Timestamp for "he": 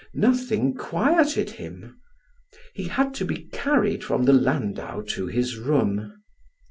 2.73-2.85